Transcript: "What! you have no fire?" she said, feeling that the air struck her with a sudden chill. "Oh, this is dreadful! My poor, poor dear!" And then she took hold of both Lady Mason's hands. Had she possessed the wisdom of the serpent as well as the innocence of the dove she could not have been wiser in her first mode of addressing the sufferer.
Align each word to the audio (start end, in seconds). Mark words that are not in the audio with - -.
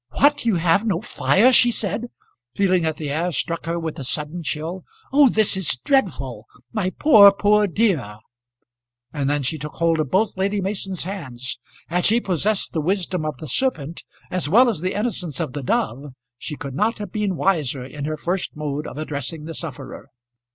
"What! 0.13 0.45
you 0.45 0.55
have 0.55 0.83
no 0.83 0.99
fire?" 0.99 1.51
she 1.51 1.71
said, 1.71 2.07
feeling 2.55 2.81
that 2.81 2.97
the 2.97 3.11
air 3.11 3.31
struck 3.31 3.67
her 3.67 3.77
with 3.77 3.99
a 3.99 4.03
sudden 4.03 4.41
chill. 4.41 4.83
"Oh, 5.13 5.29
this 5.29 5.55
is 5.55 5.77
dreadful! 5.85 6.47
My 6.73 6.89
poor, 6.89 7.31
poor 7.31 7.67
dear!" 7.67 8.17
And 9.13 9.29
then 9.29 9.43
she 9.43 9.59
took 9.59 9.73
hold 9.73 9.99
of 9.99 10.09
both 10.09 10.35
Lady 10.35 10.59
Mason's 10.59 11.03
hands. 11.03 11.59
Had 11.87 12.03
she 12.05 12.19
possessed 12.19 12.73
the 12.73 12.81
wisdom 12.81 13.23
of 13.27 13.37
the 13.37 13.47
serpent 13.47 14.03
as 14.31 14.49
well 14.49 14.69
as 14.69 14.81
the 14.81 14.97
innocence 14.97 15.39
of 15.39 15.53
the 15.53 15.61
dove 15.61 16.15
she 16.35 16.55
could 16.55 16.73
not 16.73 16.97
have 16.97 17.11
been 17.11 17.35
wiser 17.35 17.85
in 17.85 18.05
her 18.05 18.17
first 18.17 18.55
mode 18.57 18.87
of 18.87 18.97
addressing 18.97 19.45
the 19.45 19.53
sufferer. 19.53 20.09